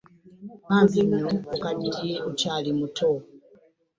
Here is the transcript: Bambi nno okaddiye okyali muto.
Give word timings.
Bambi 0.67 0.99
nno 1.07 1.29
okaddiye 1.53 2.15
okyali 2.29 2.71
muto. 2.79 3.09